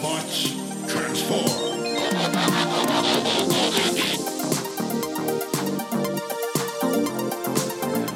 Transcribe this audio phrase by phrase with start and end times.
[0.00, 2.56] Autobots, transform.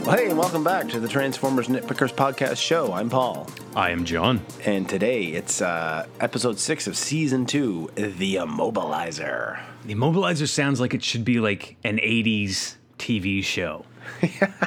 [0.05, 2.93] Well, hey, and welcome back to the Transformers Nitpickers podcast show.
[2.93, 3.47] I'm Paul,
[3.77, 4.41] I am John.
[4.65, 9.61] and today it's uh, episode six of season two, The Immobilizer.
[9.85, 13.85] The Immobilizer sounds like it should be like an 80s TV show.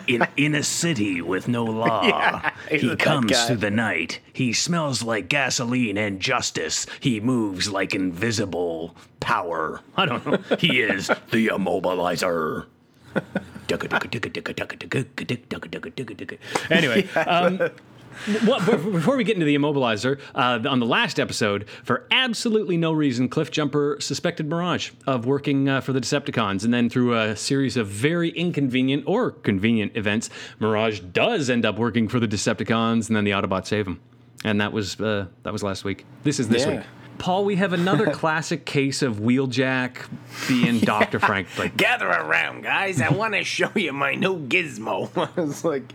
[0.08, 4.20] In, in a city with no law, he's he comes through the night.
[4.32, 6.86] He smells like gasoline and justice.
[7.00, 9.82] He moves like invisible power.
[9.98, 10.58] I don't know.
[10.58, 12.68] He is the Immobilizer.
[16.70, 17.70] anyway, um,
[18.46, 22.92] well, before we get into the immobilizer, uh, on the last episode, for absolutely no
[22.92, 27.78] reason, Cliffjumper suspected Mirage of working uh, for the Decepticons, and then through a series
[27.78, 33.16] of very inconvenient or convenient events, Mirage does end up working for the Decepticons, and
[33.16, 34.00] then the Autobots save him.
[34.46, 36.06] And that was uh, that was last week.
[36.24, 36.78] This is this Yeah.
[36.78, 36.82] week.
[37.20, 40.08] Paul, we have another classic case of Wheeljack
[40.48, 41.48] being Doctor Frank.
[41.58, 43.00] Like, Gather around, guys.
[43.00, 45.10] I want to show you my new gizmo.
[45.38, 45.94] I was like,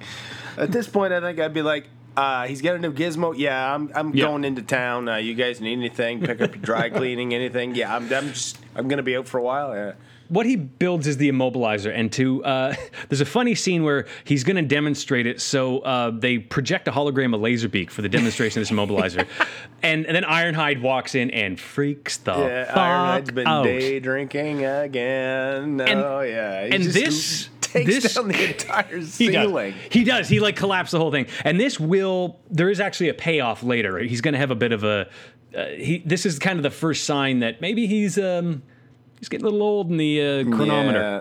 [0.57, 3.33] at this point, I think I'd be like, uh, he's got a new gizmo.
[3.36, 4.27] Yeah, I'm, I'm Yeah.
[4.27, 5.08] going into town.
[5.08, 6.20] Uh, you guys need anything?
[6.20, 7.74] Pick up your dry cleaning, anything?
[7.74, 9.74] Yeah, I'm, I'm just, I'm gonna be out for a while.
[9.74, 9.92] Yeah.
[10.28, 12.74] what he builds is the immobilizer and to uh,
[13.08, 16.91] there's a funny scene where he's going to demonstrate it so uh, they project a
[16.92, 19.27] hologram of laserbeak for the demonstration of this immobilizer
[19.83, 24.00] and, and then ironhide walks in and freaks the Yeah, fuck Ironhide's been out day
[24.00, 25.80] drinking again.
[25.80, 29.72] And- oh yeah, he and this- takes this- down the entire he ceiling.
[29.72, 29.83] does.
[29.92, 30.28] He does.
[30.28, 31.27] He like collapsed the whole thing.
[31.44, 32.38] And this will.
[32.50, 33.98] There is actually a payoff later.
[33.98, 35.08] He's going to have a bit of a.
[35.56, 36.02] Uh, he.
[36.05, 38.62] This is kind of the first sign that maybe he's um.
[39.19, 41.00] He's getting a little old in the uh, chronometer.
[41.00, 41.20] Yeah.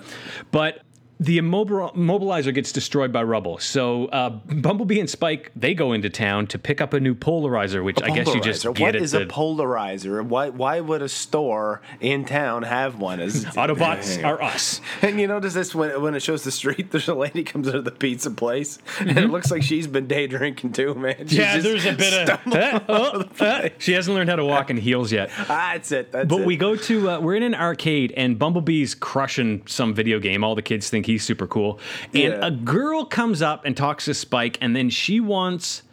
[0.51, 0.81] But
[1.19, 3.57] the immobil- immobilizer gets destroyed by rubble.
[3.57, 7.83] So uh, Bumblebee and Spike they go into town to pick up a new polarizer,
[7.83, 10.23] which I guess you just get What at the a polarizer?
[10.23, 13.19] Why why would a store in town have one?
[13.19, 14.79] Is Autobots are us.
[15.01, 17.75] And you notice this when when it shows the street, there's a lady comes out
[17.75, 21.27] of the pizza place, and it looks like she's been day drinking too, man.
[21.27, 21.41] She's Mm-hmm.
[21.41, 22.53] Yeah, just there's a bit of.
[22.53, 25.29] Uh, oh, uh, she hasn't learned how to walk in heels yet.
[25.37, 26.11] Ah, that's it.
[26.11, 26.45] That's But it.
[26.47, 30.43] we go to uh, we're in an arcade and Bumblebee's crushing some video game.
[30.43, 31.79] All the kids think he's super cool,
[32.13, 32.45] and Yeah.
[32.47, 35.83] a girl comes up and talks to Spike, and then she wants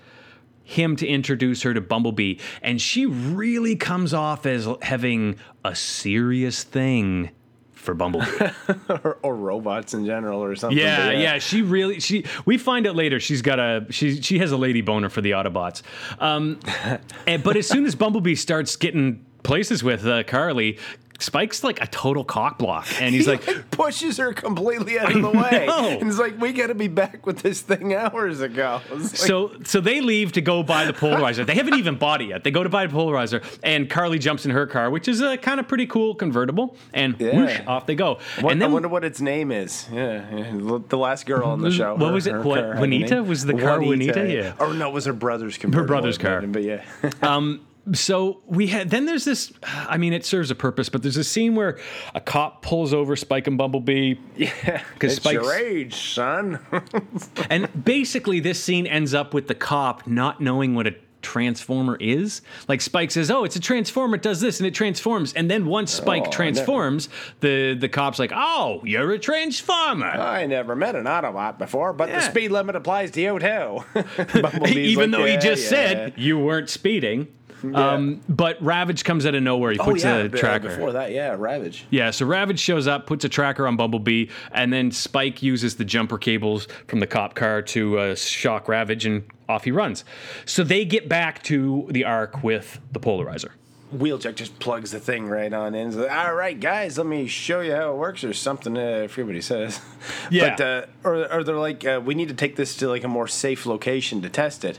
[0.63, 6.63] him to introduce her to Bumblebee, and she really comes off as having a serious
[6.63, 7.31] thing
[7.73, 8.27] for Bumblebee.
[8.89, 10.79] or, or robots in general or something.
[10.79, 12.25] Yeah, but yeah, She really she.
[12.47, 15.33] We find out later she's got a she she has a lady boner for the
[15.33, 15.83] Autobots.
[16.19, 16.59] Um,
[17.27, 20.79] and, but as soon as Bumblebee starts getting places with uh, Carly.
[21.21, 25.23] Spike's like a total cock block, and he's like, Like, pushes her completely out of
[25.23, 25.67] the way.
[25.69, 28.81] And it's like, we got to be back with this thing hours ago.
[28.95, 31.45] Like, so so they leave to go buy the polarizer.
[31.45, 32.45] They haven't even bought it yet.
[32.45, 35.37] They go to buy the polarizer, and Carly jumps in her car, which is a
[35.37, 37.37] kind of pretty cool convertible, and Yeah.
[37.37, 38.19] whoosh, off they go.
[38.41, 39.87] what, and then I wonder what its name is.
[39.93, 41.77] Yeah, yeah, the last girl on the mm-hmm.
[41.77, 41.95] show.
[41.95, 42.37] What her- was it?
[42.37, 43.23] What- Juanita?
[43.23, 44.33] Was the car Juanita?
[44.33, 44.55] Yeah.
[44.59, 45.83] Or no, it was her brother's convertible.
[45.83, 46.43] Her brother's car.
[46.43, 46.85] But yeah.
[47.23, 47.61] Um,
[47.93, 51.25] so we had then there's this i mean it serves a purpose but there's a
[51.25, 51.79] scene where
[52.15, 54.79] a cop pulls over spike and bumblebee yeah.
[54.99, 56.59] 'Cause It's Spike's- your age, son.
[57.51, 62.43] and basically this scene ends up with the cop not knowing what a transformer is
[62.69, 65.65] like spike says oh it's a transformer it does this and it transforms and then
[65.65, 67.09] once spike Oh, transforms
[67.41, 72.11] the the cop's like oh you're a transformer I never met an Autobot before, but
[72.11, 73.85] the speed limit applies to you too.
[74.69, 77.29] Even like, though he just yeah." said you weren't speeding
[77.75, 80.93] um, but ravage comes out of nowhere he Oh puts yeah, a b- tracker before
[80.93, 81.87] that, yeah, Ravage.
[81.91, 85.85] Yeah, so Ravage shows up, puts a tracker on Bumblebee, and then Spike uses the
[85.85, 90.05] jumper cables from the cop car to uh, shock Ravage, and off he runs.
[90.47, 93.51] So they get back to the Ark with the polarizer.
[93.95, 95.97] Wheeljack just plugs the thing right on in.
[95.97, 98.77] Like, All right, guys, let me show you how it works, or something.
[98.77, 99.81] Uh, everybody says.
[100.31, 100.57] Yeah.
[100.57, 103.09] But uh, or, or they're like, uh, we need to take this to like a
[103.09, 104.79] more safe location to test it,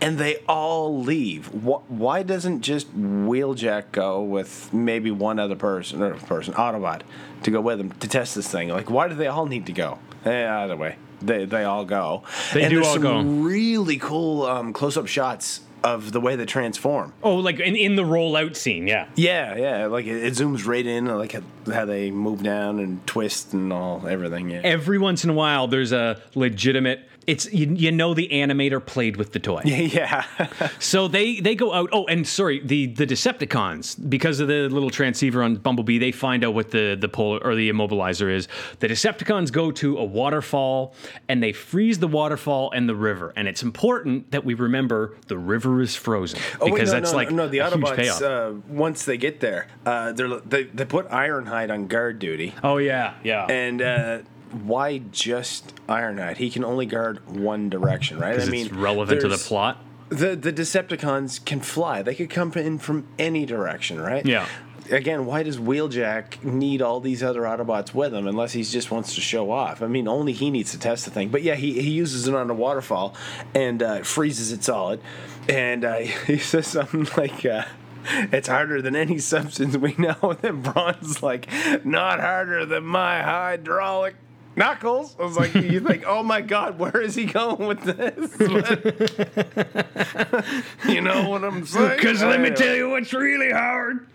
[0.00, 1.46] and they all leave.
[1.46, 7.02] Wh- Why doesn't just Wheeljack go with maybe one other person or person Autobot
[7.42, 8.68] to go with him to test this thing?
[8.68, 9.98] Like, why do they all need to go?
[10.24, 12.22] Eh, either way, they they all go.
[12.52, 13.20] They and do there's all some go.
[13.22, 17.12] Really cool um, close up shots of the way they transform.
[17.22, 19.06] Oh, like in, in the rollout scene, yeah.
[19.14, 23.06] Yeah, yeah, like it, it zooms right in, like how, how they move down and
[23.06, 24.50] twist and all everything.
[24.50, 27.06] Yeah, Every once in a while, there's a legitimate.
[27.26, 29.62] It's you, you know the animator played with the toy.
[29.64, 30.24] yeah,
[30.78, 31.90] So they they go out.
[31.92, 36.44] Oh, and sorry, the the Decepticons because of the little transceiver on Bumblebee, they find
[36.44, 38.48] out what the the polar or the immobilizer is.
[38.80, 40.94] The Decepticons go to a waterfall
[41.28, 43.32] and they freeze the waterfall and the river.
[43.36, 47.12] And it's important that we remember the river is frozen Oh, wait, because no, that's
[47.12, 48.22] no, like no, the a Autobots.
[48.22, 52.78] Uh, once they get there, uh, they're, they they put Ironhide on guard duty, oh
[52.78, 53.46] yeah, yeah.
[53.46, 54.18] and uh,
[54.64, 56.36] why just Ironhide?
[56.36, 58.40] He can only guard one direction, right?
[58.40, 59.82] I mean, relevant to the plot.
[60.08, 62.02] The the Decepticons can fly.
[62.02, 64.24] They could come in from any direction, right?
[64.24, 64.46] Yeah.
[64.90, 69.16] Again, why does Wheeljack need all these other Autobots with him unless he just wants
[69.16, 69.82] to show off?
[69.82, 71.30] I mean, only he needs to test the thing.
[71.30, 73.16] But yeah, he, he uses it on a waterfall
[73.52, 75.00] and uh, freezes it solid.
[75.48, 75.96] And uh,
[76.28, 77.64] he says something like, uh,
[78.08, 80.14] it's harder than any substance we know.
[80.22, 81.48] And then Brawn's like,
[81.84, 84.14] not harder than my hydraulic
[84.56, 85.16] knuckles.
[85.18, 88.40] I was like, you think, oh my God, where is he going with this?
[90.88, 91.96] you know what I'm saying?
[91.96, 94.06] Because let me tell you what's really hard.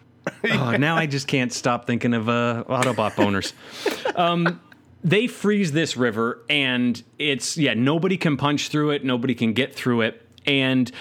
[0.52, 3.54] oh, now I just can't stop thinking of uh, Autobot boners.
[4.18, 4.62] um,
[5.04, 9.76] they freeze this river, and it's yeah, nobody can punch through it, nobody can get
[9.76, 10.92] through it, and.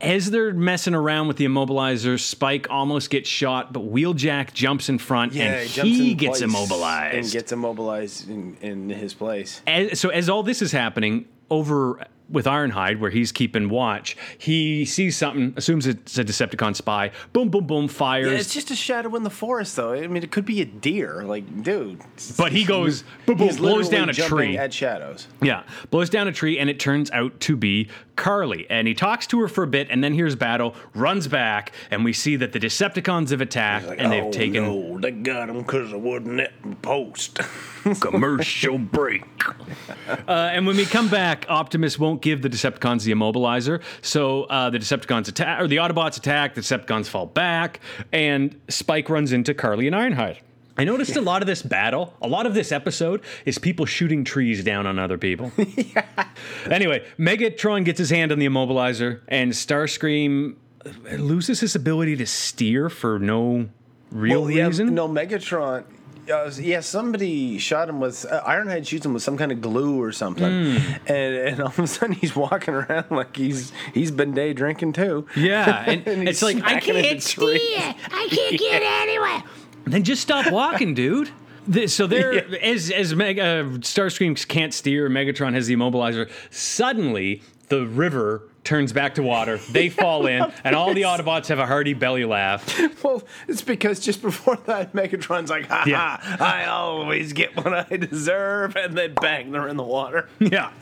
[0.00, 4.98] As they're messing around with the immobilizer, Spike almost gets shot, but Wheeljack jumps in
[4.98, 7.14] front Yeah, and he gets immobilized.
[7.16, 9.62] and gets immobilized in, in his place.
[9.66, 14.84] as, so as all this is happening over with Ironhide, where he's keeping watch, he
[14.84, 17.12] sees something, assumes it's a Decepticon spy.
[17.32, 18.26] Boom, boom, boom, fires.
[18.26, 19.92] Yeah, it's just a shadow in the forest, though.
[19.92, 21.22] I mean, it could be a deer.
[21.22, 22.00] Like, dude.
[22.36, 24.58] but he goes, boom, boom, blows down a tree.
[24.58, 25.28] at shadows.
[25.40, 28.66] yeah, blows down a tree, and it turns out to be Carly.
[28.68, 32.04] And he talks to her for a bit, and then here's battle, runs back, and
[32.04, 35.48] we see that the Decepticons have attacked, Like, and they've oh, taken No, they got
[35.48, 37.38] him because I wasn't at the post.
[38.00, 39.24] commercial break.
[40.08, 43.82] Uh, and when we come back, Optimus won't give the Decepticons the immobilizer.
[44.02, 46.54] So uh, the Decepticons attack, or the Autobots attack.
[46.54, 47.80] The Decepticons fall back,
[48.12, 50.38] and Spike runs into Carly and Ironhide.
[50.78, 54.24] I noticed a lot of this battle, a lot of this episode is people shooting
[54.24, 55.50] trees down on other people.
[55.58, 56.04] yeah.
[56.70, 60.56] Anyway, Megatron gets his hand on the immobilizer, and Starscream
[61.18, 63.68] loses his ability to steer for no
[64.10, 64.94] real Well, yeah, reason.
[64.94, 65.84] No, Megatron.
[66.30, 70.02] Uh, yeah, somebody shot him with uh, Ironhide shoots him with some kind of glue
[70.02, 70.44] or something,
[70.74, 70.92] Hmm.
[71.06, 74.94] and and all of a sudden he's walking around like he's he's been day drinking
[74.94, 75.26] too.
[75.36, 77.60] Yeah, and, And it's like I can't steer.
[78.10, 79.42] I can't get anywhere.
[79.86, 81.30] Then just stop walking, dude.
[81.68, 86.30] The- So there, as as Meg, uh, Starscream can't steer, Megatron has the immobilizer.
[86.50, 89.58] Suddenly, the river turns back to water.
[89.70, 92.80] They fall in, and all the Autobots have a hearty belly laugh.
[93.04, 96.18] Well, it's because just before that, Megatron's like, ha Yeah.
[96.20, 100.28] ha, I always get what I deserve, and then bang, they're in the water.
[100.40, 100.72] Yeah,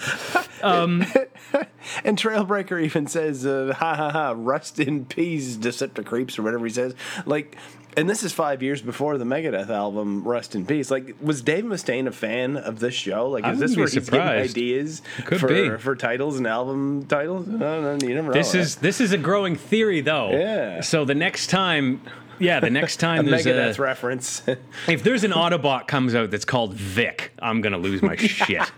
[0.62, 6.72] And Trailbreaker even says, uh, ha ha ha, rust in peace, Decepticreeps, or whatever he
[6.72, 6.94] says.
[7.26, 7.56] Like,
[7.96, 10.90] and this is five years before the Megadeth album, Rust in Peace.
[10.90, 13.28] Like, was Dave Mustaine a fan of this show?
[13.28, 14.56] Like, is this where he's getting surprised.
[14.56, 15.02] ideas
[15.38, 15.76] for, be.
[15.78, 17.48] for titles and album titles?
[17.48, 18.34] I don't you never know.
[18.34, 20.30] this is this is a growing theory, though.
[20.30, 20.80] Yeah.
[20.80, 22.00] So the next time.
[22.40, 24.42] Yeah, the next a time there's Megadeth a, reference.
[24.88, 28.70] If there's an Autobot comes out that's called Vic, I'm gonna lose my shit.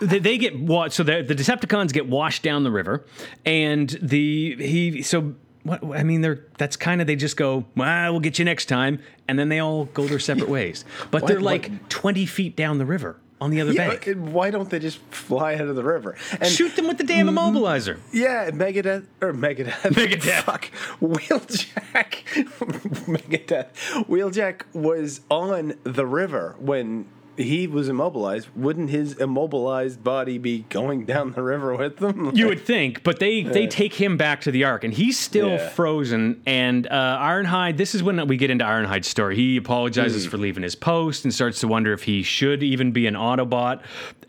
[0.00, 3.06] they, they get wa- so the, the Decepticons get washed down the river,
[3.44, 5.34] and the he so
[5.66, 8.66] what I mean they're that's kind of they just go well we'll get you next
[8.66, 10.84] time, and then they all go their separate ways.
[11.10, 14.16] But they're like 20 feet down the river on the other yeah, bank.
[14.16, 16.16] why don't they just fly out of the river?
[16.40, 17.98] And Shoot them with the damn immobilizer.
[18.12, 19.70] Yeah, Megadeth or Megadeth.
[19.92, 20.42] Megadeth.
[20.42, 20.70] Fuck.
[21.00, 22.24] Wheeljack.
[23.06, 23.68] Megadeth.
[24.06, 27.06] Wheeljack was on the river when
[27.36, 28.48] he was immobilized.
[28.56, 32.32] Wouldn't his immobilized body be going down the river with them?
[32.34, 35.50] You would think, but they they take him back to the Ark, and he's still
[35.50, 35.68] Yeah.
[35.68, 36.40] frozen.
[36.46, 39.36] And uh, Ironhide, this is when we get into Ironhide's story.
[39.36, 40.30] He apologizes Hmm.
[40.30, 43.80] for leaving his post and starts to wonder if he should even be an Autobot.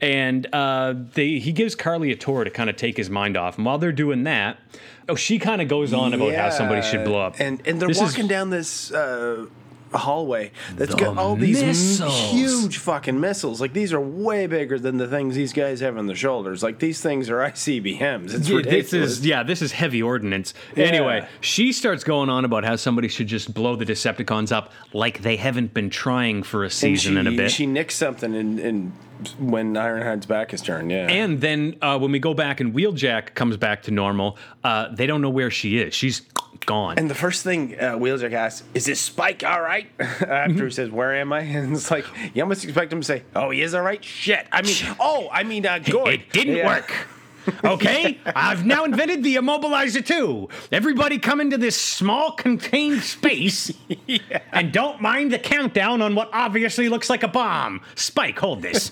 [0.01, 3.57] And uh, they, he gives Carly a tour to kind of take his mind off.
[3.57, 4.59] And while they're doing that,
[5.09, 7.39] oh, she kind of goes on about how somebody should blow up.
[7.39, 9.45] And and they're This is- walking down this uh,
[9.93, 12.13] hallway that's The got all these missiles.
[12.31, 13.61] huge fucking missiles.
[13.61, 16.61] Like these are way bigger than the things these guys have on their shoulders.
[16.63, 18.33] Like these things are ICBMs.
[18.33, 18.91] It's Yeah, ridiculous.
[18.91, 20.53] This is yeah, this is heavy ordnance.
[20.75, 20.85] Yeah.
[20.85, 25.21] Anyway, she starts going on about how somebody should just blow the Decepticons up like
[25.21, 27.51] they haven't been trying for a And season she, and a bit.
[27.51, 28.93] She nicks something in, in
[29.39, 30.91] when Ironhide's back is turned.
[30.91, 31.07] Yeah.
[31.07, 35.07] And then uh, when we go back and Wheeljack comes back to normal, uh, they
[35.07, 35.93] don't know where she is.
[35.95, 36.21] She's
[36.65, 36.97] gone.
[36.97, 40.89] And the first thing uh, Wheeljack asks, "Is this Spike all right?" After he says,
[40.89, 43.73] "Where am I?" and it's like you almost expect him to say, "Oh, he is
[43.73, 44.47] all right." Shit.
[44.51, 46.07] I mean, oh, I mean, uh, good.
[46.07, 46.67] it didn't Yeah.
[46.67, 46.93] work.
[47.63, 50.49] Okay, I've now invented the immobilizer too.
[50.69, 53.71] Everybody come into this small contained space
[54.51, 57.79] and don't mind the countdown on what obviously looks like a bomb.
[57.95, 58.91] Spike, hold this.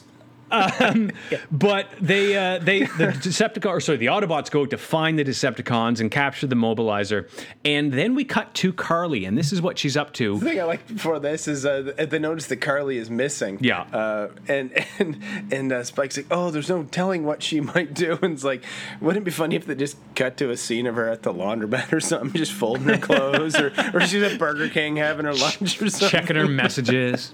[1.52, 2.86] But they, uh, they, the
[3.25, 7.30] Decepticon, or sorry, the Autobots go to find the Decepticons and capture the mobilizer,
[7.64, 10.38] and then we cut to Carly, and this is what she's up to.
[10.40, 13.58] The thing I like before this is uh, they notice that Carly is missing.
[13.62, 13.82] Yeah.
[13.82, 15.22] Uh, and and
[15.52, 18.18] and uh, Spike's like, oh, there's no telling what she might do.
[18.22, 18.64] And it's like,
[19.02, 21.34] wouldn't it be funny if they just cut to a scene of her at the
[21.34, 25.34] laundromat or something, just folding her clothes, or or she's at Burger King having her
[25.34, 26.10] lunch or something.
[26.10, 27.34] checking her messages.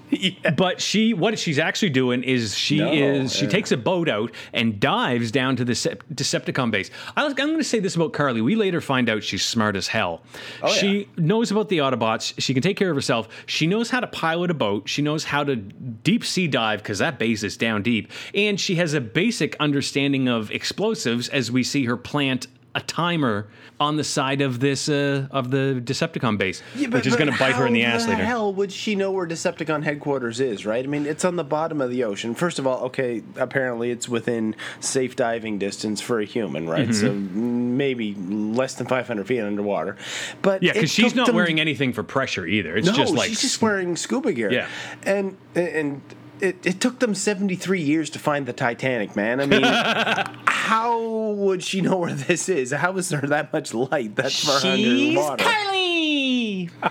[0.56, 3.51] But she, what she's actually doing is she No, is she yeah.
[3.51, 6.89] takes a boat out and dives down to the Decepticon base.
[7.15, 8.41] I I'm going to say this about Carly.
[8.41, 10.22] We later find out she's smart as hell.
[10.62, 12.34] Oh, she knows about the Autobots.
[12.38, 13.27] She can take care of herself.
[13.46, 14.89] She knows how to pilot a boat.
[14.89, 18.75] She knows how to deep sea dive because that base is down deep, and she
[18.75, 22.48] has a basic understanding of explosives as we see her plant.
[22.74, 23.48] A timer
[23.82, 27.38] on the side of this uh, of the Decepticon base, Yeah, which is going to
[27.38, 28.24] bite her in the how ass the later.
[28.24, 30.82] hell would she know where Decepticon headquarters is, right?
[30.86, 32.34] I mean, it's on the bottom of the ocean.
[32.34, 36.88] First of all, okay, apparently it's within safe diving distance for a human, right?
[36.88, 36.94] Mm-hmm.
[37.08, 39.98] So maybe less than 500 feet underwater.
[40.42, 42.78] But Yeah, because she's not them- wearing anything for pressure either.
[42.78, 44.50] It's No, just like she's just wearing scuba gear.
[44.51, 44.68] Yeah.
[45.04, 46.01] and and.
[46.41, 49.39] It, it took them 73 years to find the Titanic, man.
[49.39, 49.63] I mean,
[50.48, 51.00] how
[51.33, 52.71] would she know where this is?
[52.71, 55.43] How is there that much light that far underwater?
[55.43, 56.71] Kylie.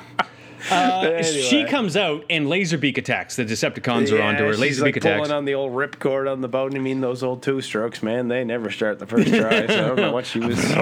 [0.70, 3.36] Uh, She comes out and Laserbeak attacks.
[3.36, 4.54] The Decepticons are onto her.
[4.54, 5.16] she's Laserbeak like attacks.
[5.16, 6.74] pulling on the old ripcord on the boat.
[6.74, 9.66] I mean, those old two strokes, man, they never start the first try.
[9.66, 10.62] So I don't know what she was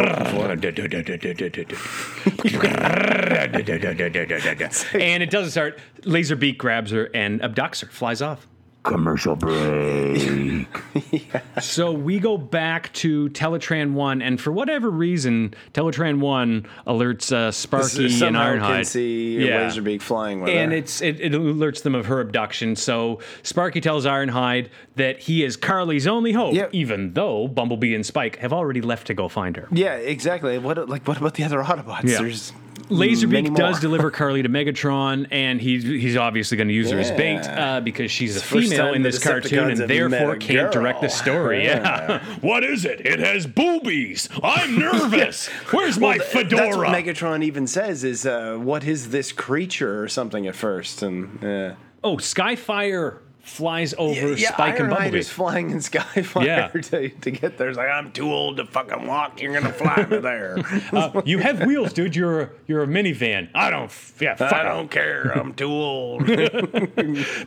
[4.94, 5.78] and it doesn't start.
[6.02, 8.46] Laserbeak grabs her and abducts her, flies off.
[8.88, 10.66] Commercial break.
[11.60, 17.50] So we go back to Teletran 1, and for whatever reason, Teletran 1 alerts uh,
[17.52, 18.86] Sparky and Somehow can Ironhide.
[18.86, 20.78] see a Laserbeak flying with and her.
[20.78, 22.74] it's it, it alerts them of her abduction.
[22.76, 26.70] So Sparky tells Ironhide that he is Carly's only hope, Yep.
[26.72, 29.68] even though Bumblebee and Spike have already left to go find her.
[29.72, 30.58] yeah, exactly.
[30.58, 32.04] What like what about the other Autobots?
[32.04, 32.18] Yeah.
[32.18, 36.90] There's many Laserbeak does deliver Carly to Megatron, and he's he's obviously going to use
[36.90, 39.70] her as bait uh, because she's a first female time in the this cartoon Decepticons
[39.70, 41.64] and have therefore met a can't direct the story.
[41.64, 42.24] Yeah.
[42.40, 43.04] what is it?
[43.06, 44.28] It has boobies.
[44.42, 45.48] I'm nervous.
[45.70, 46.60] Where's my fedora?
[46.60, 51.02] That's what Megatron even says is, uh, "What is this creature?" or something at first,
[51.02, 51.74] and yeah.
[52.02, 55.18] oh, Skyfire flies over yeah, Spike and Ironhide Bumblebee.
[55.18, 56.68] is flying in Skyfire Yeah.
[56.82, 57.68] to, to get there.
[57.70, 59.40] It's like I'm too old to fucking walk.
[59.40, 60.58] You're gonna fly me there.
[60.92, 62.14] Uh, you have wheels, dude.
[62.14, 63.48] You're a, you're a minivan.
[63.54, 63.90] I don't.
[64.20, 65.30] Yeah, fuck I don't care.
[65.32, 66.28] I'm too old.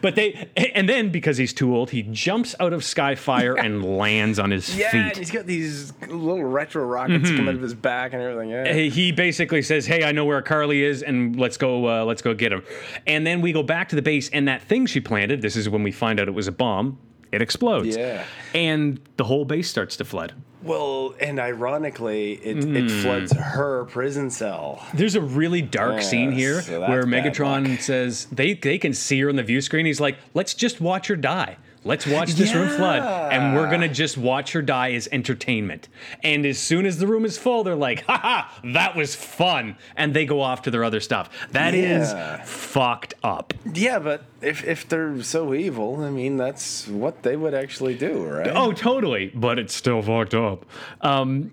[0.01, 4.39] But they, and then because he's too old, he jumps out of Skyfire and lands
[4.39, 5.17] on his yeah, and feet.
[5.17, 8.49] he's got these little retro rockets coming out of his back and everything.
[8.49, 8.73] Yeah.
[8.73, 11.87] He- He basically says, "Hey, I know where Carly is, and let's go.
[12.01, 12.63] Uh, let's go get him."
[13.07, 15.41] And then we go back to the base, and that thing she planted.
[15.41, 16.97] This is when we find out it was a bomb.
[17.31, 17.95] It explodes.
[17.95, 18.25] Yeah.
[18.53, 20.33] And the whole base starts to flood.
[20.63, 23.01] Well, and ironically, it, it Hmm.
[23.01, 24.85] floods her prison cell.
[24.93, 29.19] There's a really dark Yeah, scene here so where Megatron says they they can see
[29.21, 29.85] her on the view screen.
[29.85, 31.57] He's like, "Let's just watch her die.
[31.83, 35.87] Let's watch this room flood, and we're gonna just watch her die as entertainment."
[36.23, 39.75] And as soon as the room is full, they're like, "Ha ha, that was fun,"
[39.95, 41.29] and they go off to their other stuff.
[41.51, 42.41] That is Yeah.
[42.43, 43.53] fucked up.
[43.73, 48.25] Yeah, but if if they're so evil, I mean, that's what they would actually do,
[48.25, 48.51] right?
[48.53, 50.65] Oh, totally, but it's still fucked up.
[51.01, 51.51] Um,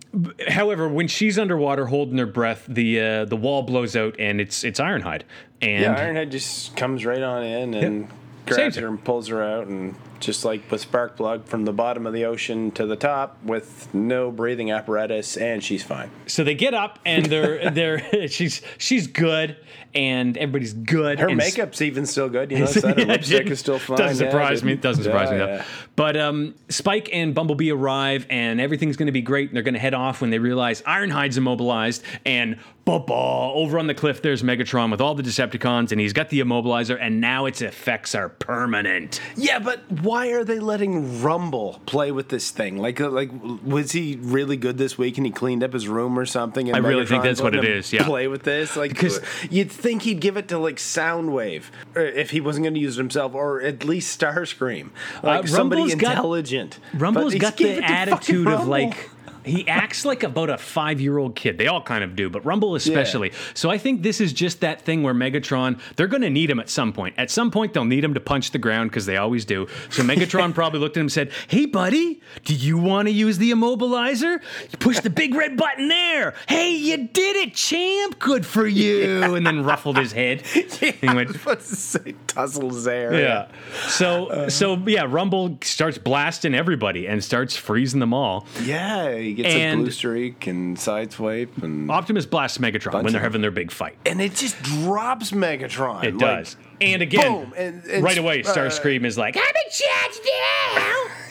[0.48, 4.62] however, when she's underwater holding her breath, the uh, the wall blows out, and it's
[4.62, 5.22] it's Ironhide,
[5.62, 8.08] and yeah, Ironhide just comes right on in and
[8.46, 8.82] grabs her.
[8.82, 12.24] her and pulls her out, and just like with Sparkplug, from the bottom of the
[12.24, 16.10] ocean to the top with no breathing apparatus, and she's fine.
[16.26, 19.56] So they get up and they're they're she's she's good
[19.94, 21.18] and everybody's good.
[21.18, 22.50] Her makeup's even still good.
[22.50, 23.98] You notice that her lipstick is still fine.
[23.98, 24.76] Doesn't yeah, surprise me.
[24.76, 25.52] Doesn't surprise me Yeah, though.
[25.54, 25.64] yeah.
[25.96, 29.48] But um, Spike and Bumblebee arrive and everything's going to be great.
[29.48, 32.58] And they're going to head off when they realize Ironhide's immobilized and.
[32.84, 36.40] Ba-ba, over on the cliff, there's Megatron with all the Decepticons, and he's got the
[36.40, 39.20] immobilizer, and now its effects are permanent.
[39.36, 42.78] Yeah, but why are they letting Rumble play with this thing?
[42.78, 43.30] Like, uh, like
[43.62, 46.68] was he really good this week and he cleaned up his room or something?
[46.68, 48.04] And I really think that's what it is, yeah.
[48.04, 52.40] play with this, like, 'Cause- you'd think he'd give it to like Soundwave, if he
[52.40, 54.90] wasn't going to use it himself, or at least Starscream,
[55.22, 56.78] like Uh, somebody Rumble's got- intelligent.
[56.92, 59.10] But Rumble's got the it to fucking attitude of like
[59.48, 61.58] he acts like about a five year old kid.
[61.58, 63.32] They all kind of do, but Rumble especially.
[63.54, 66.60] So I think this is just that thing where Megatron, they're going to need him
[66.60, 67.14] at some point.
[67.18, 69.66] At some point, they'll need him to punch the ground because they always do.
[69.90, 73.38] So Megatron probably looked at him and said, Hey, buddy, do you want to use
[73.38, 74.40] the immobilizer?
[74.70, 76.34] You push the big red button there.
[76.48, 78.18] Hey, you did it, champ.
[78.18, 79.18] Good for you.
[79.38, 80.42] And then ruffled his head.
[80.78, 82.14] He went, say?
[82.26, 83.14] Tussles there.
[83.14, 83.48] yeah.
[83.88, 84.50] So uh-huh.
[84.50, 88.46] so yeah, Rumble starts blasting everybody and starts freezing them all.
[88.62, 89.10] Yeah,
[89.42, 93.50] gets And- a blue streak and sideswipe and Optimus blasts Megatron when they're having their
[93.50, 93.96] big fight.
[94.06, 96.04] and it just drops Megatron.
[96.04, 96.56] It like, does.
[96.80, 101.04] And again, boom, and- and right away, uh, Starscream is like, I'm in charge now.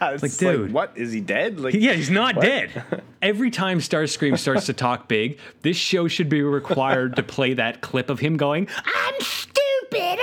[0.00, 0.72] yeah, it's like, like, dude.
[0.72, 1.60] what is he dead?
[1.60, 2.70] Like, Yeah, he's not dead.
[3.22, 7.80] Every time Starscream starts to talk big, this show should be required to play that
[7.82, 10.18] clip of him going, I'm stupid.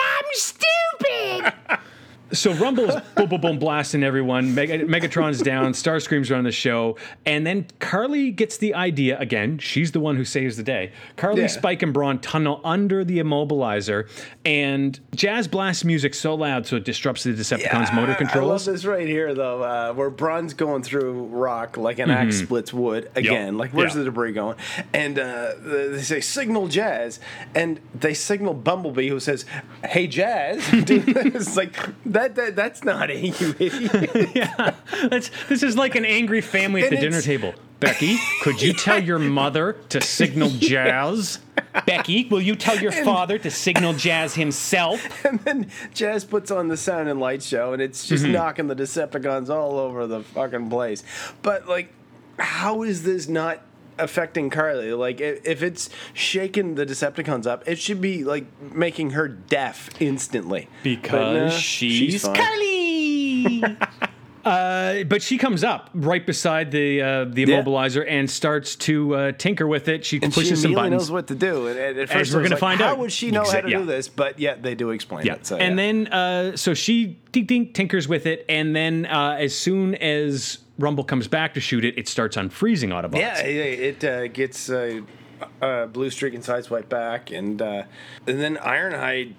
[2.36, 4.54] So Rumble's boom, boom, boom, blasting everyone.
[4.54, 5.74] Meg- Megatron's down.
[5.74, 9.58] Starscream's running the show, and then Carly gets the idea again.
[9.58, 10.92] She's the one who saves the day.
[11.18, 11.48] Carly, Yeah.
[11.48, 14.08] Spike, and Brawn tunnel under the immobilizer,
[14.46, 18.66] and Jazz blasts music so loud so it disrupts the Decepticons' motor I love controls.
[18.66, 23.10] this right here though, uh, where Brawn's going through rock like an axe splits wood
[23.16, 23.58] again.
[23.58, 24.00] Like where's Mm-hmm.
[24.00, 24.04] Yeah.
[24.04, 24.58] the debris going?
[24.94, 27.20] And uh, they say signal Jazz,
[27.54, 29.46] and they signal Bumblebee, who says,
[29.84, 30.64] "Hey Jazz."
[31.36, 31.76] It's like
[32.06, 32.56] that, that.
[32.56, 34.76] That's not a you idiot.
[35.10, 37.54] That's, this is like an angry family at And the dinner table.
[37.80, 41.40] Becky, could you tell your mother to signal Jazz?
[41.86, 45.26] Becky, will you tell your father to signal Jazz himself?
[45.26, 48.34] and then Jazz puts on the sound and light show, and it's just mm-hmm.
[48.34, 51.04] knocking the Decepticons all over the fucking place.
[51.42, 51.94] But like,
[52.40, 53.62] how is this not?
[53.98, 59.12] Affecting Carly like i- if it's shaking the Decepticons up it should be like making
[59.12, 62.36] her deaf instantly But, Because nah, she's, fine.
[62.36, 63.64] Carly.
[64.46, 67.64] Uh, but she comes up right beside the uh, the Yeah.
[67.64, 70.06] immobilizer and starts to uh, tinker with it.
[70.06, 71.02] She and pushes she some immediately buttons.
[71.10, 71.66] knows what to do.
[71.66, 72.96] And, and at first, we're I was gonna find how out.
[72.98, 73.80] How would she know how to yeah.
[73.80, 74.08] do this?
[74.08, 75.34] But yet they do explain Yeah.
[75.34, 75.48] it.
[75.48, 75.84] So, and yeah.
[75.84, 80.60] then uh, so she dink, dink, tinkers with it, and then uh, as soon as
[80.78, 83.20] Rumble comes back to shoot it, it starts unfreezing Autobots.
[83.20, 85.02] Yeah, it, it uh, gets uh,
[85.62, 87.84] uh, Bluestreak and sideswipe back, and uh,
[88.28, 89.34] and then Ironhide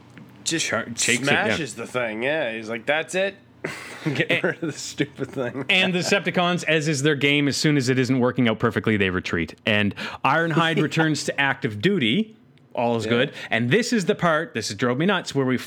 [0.44, 1.44] just Char- shakes it, yeah.
[1.44, 2.22] smashes the thing.
[2.22, 3.36] Yeah, he's like, "That's it,
[4.14, 7.76] get rid of the stupid thing." And the Decepticons, as is their game, as soon
[7.76, 9.54] as it isn't working out perfectly, they retreat.
[9.66, 12.36] And Ironhide returns to active duty.
[12.76, 13.32] All is good.
[13.50, 15.58] And this is the part, this is drove me nuts, where we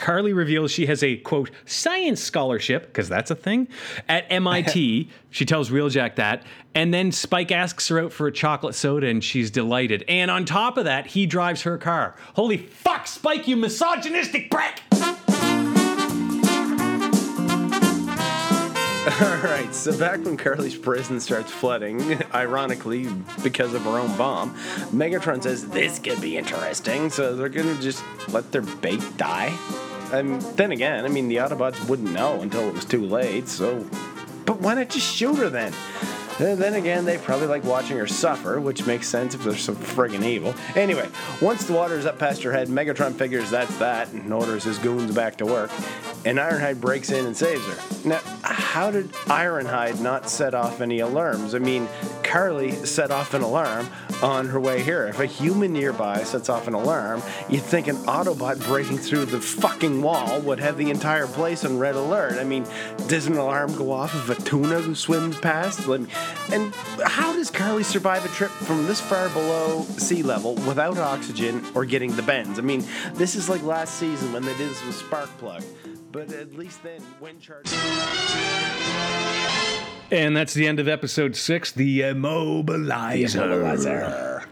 [0.00, 3.68] Carly reveals she has a quote science scholarship, because that's a thing,
[4.08, 5.08] at MIT.
[5.30, 6.44] she tells Wheeljack that.
[6.74, 10.04] And then Spike asks her out for a chocolate soda, and she's delighted.
[10.08, 12.16] And on top of that, he drives her car.
[12.34, 14.82] Holy fuck, Spike, you misogynistic prick!
[19.20, 23.08] All right, so back when Carly's prison starts flooding, ironically
[23.42, 24.54] because of her own bomb,
[24.94, 27.10] Megatron says this could be interesting.
[27.10, 29.58] So they're gonna just let their bait die.
[30.12, 33.48] And then again, I mean, the Autobots wouldn't know until it was too late.
[33.48, 33.84] So,
[34.46, 35.74] but why not just shoot her then?
[36.38, 39.74] And then again, they probably like watching her suffer, which makes sense if they're so
[39.74, 40.54] friggin' evil.
[40.76, 41.08] Anyway,
[41.40, 44.78] once the water is up past her head, Megatron figures that's that and orders his
[44.78, 45.70] goons back to work.
[46.24, 48.08] And Ironhide breaks in and saves her.
[48.08, 51.54] Now, how did Ironhide not set off any alarms?
[51.54, 51.88] I mean,
[52.22, 53.88] Carly set off an alarm
[54.22, 55.06] on her way here.
[55.08, 59.40] If a human nearby sets off an alarm, you'd think an Autobot breaking through the
[59.40, 62.34] fucking wall would have the entire place on red alert.
[62.34, 62.66] I mean,
[63.08, 65.86] does an alarm go off if a tuna who swims past?
[65.88, 66.08] And
[67.04, 71.84] how does Carly survive a trip from this far below sea level without oxygen or
[71.84, 72.58] getting the bends?
[72.58, 75.64] I mean, this is like last season when they did this with Sparkplug.
[76.12, 77.66] But at least then, wind charge.
[80.10, 84.44] And that's the end of episode six, the Immobilizer.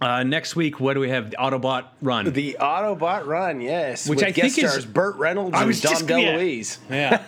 [0.00, 1.30] Uh, next week, what do we have?
[1.30, 2.32] The Autobot Run.
[2.32, 4.08] The Autobot Run, yes.
[4.08, 6.22] Which with I guest think is- stars Burt Reynolds I and was Dom just gonna-
[6.22, 6.62] yeah.
[6.90, 7.22] Yeah.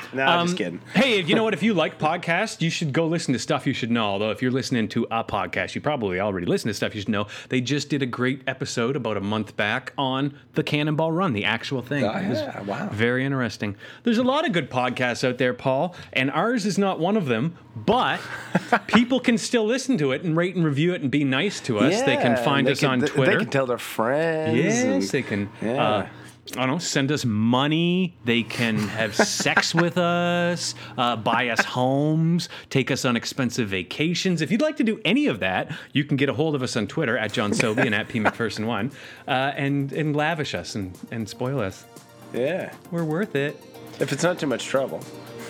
[0.13, 0.81] No, I'm just kidding.
[0.93, 1.53] hey, you know what?
[1.53, 4.05] If you like podcasts, you should go listen to stuff you should know.
[4.05, 7.09] Although, if you're listening to a podcast, you probably already listen to stuff you should
[7.09, 7.27] know.
[7.49, 11.45] They just did a great episode about a month back on the Cannonball Run, the
[11.45, 12.03] actual thing.
[12.03, 12.89] Oh, yeah, wow.
[12.91, 13.75] Very interesting.
[14.03, 17.25] There's a lot of good podcasts out there, Paul, and ours is not one of
[17.25, 18.19] them, but
[18.87, 21.79] people can still listen to it and rate and review it and be nice to
[21.79, 22.01] us.
[22.01, 23.31] they can find us can- on Twitter.
[23.31, 24.57] They can tell their friends.
[24.57, 25.49] Yes, and- they can.
[25.61, 25.83] Yeah.
[25.83, 26.07] Uh,
[26.53, 26.77] I don't know.
[26.79, 28.17] Send us money.
[28.25, 34.41] They can have sex with us, uh, buy us homes, take us on expensive vacations.
[34.41, 36.75] If you'd like to do any of that, you can get a hold of us
[36.75, 38.91] on Twitter at John Sobey and at P McPherson One,
[39.27, 41.85] uh, and and lavish us and, and spoil us.
[42.33, 42.73] yeah.
[42.91, 43.55] We're worth it.
[43.99, 44.99] If it's not too much trouble.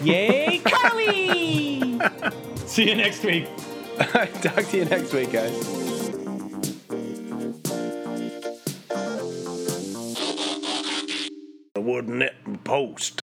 [0.03, 1.99] Yay, Carly!
[2.65, 3.47] See you next week.
[3.97, 5.90] Talk to you next week, guys.
[11.91, 13.21] Wouldn't it post?